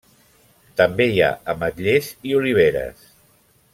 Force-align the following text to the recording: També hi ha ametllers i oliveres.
També 0.79 1.07
hi 1.11 1.21
ha 1.25 1.29
ametllers 1.55 2.09
i 2.31 2.35
oliveres. 2.41 3.05